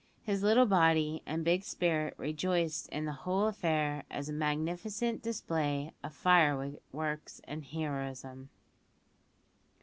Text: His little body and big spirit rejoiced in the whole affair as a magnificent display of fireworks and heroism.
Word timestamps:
His 0.23 0.41
little 0.41 0.65
body 0.65 1.21
and 1.27 1.45
big 1.45 1.63
spirit 1.63 2.15
rejoiced 2.17 2.89
in 2.89 3.05
the 3.05 3.11
whole 3.11 3.45
affair 3.45 4.03
as 4.09 4.29
a 4.29 4.33
magnificent 4.33 5.21
display 5.21 5.91
of 6.03 6.15
fireworks 6.15 7.39
and 7.43 7.63
heroism. 7.63 8.49